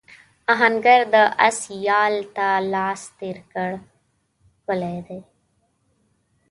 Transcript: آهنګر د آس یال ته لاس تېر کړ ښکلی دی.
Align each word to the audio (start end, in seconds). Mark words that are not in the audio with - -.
آهنګر 0.53 1.01
د 1.13 1.15
آس 1.47 1.59
یال 1.87 2.15
ته 2.35 2.47
لاس 2.73 3.01
تېر 3.17 3.37
کړ 3.53 3.71
ښکلی 4.55 4.97
دی. 5.07 5.19